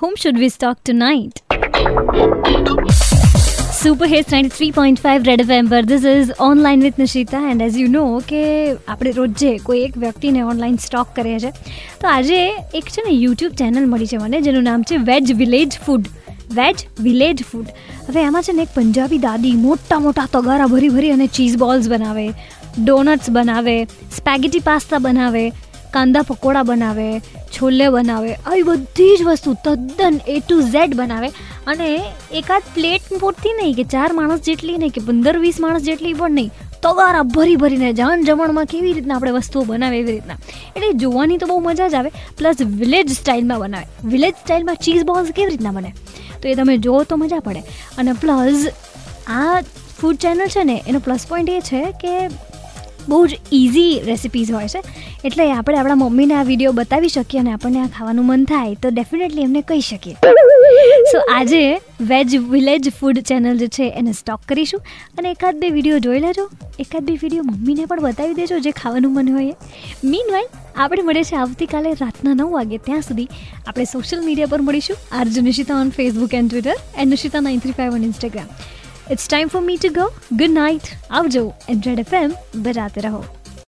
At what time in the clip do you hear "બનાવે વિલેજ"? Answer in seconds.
43.60-44.34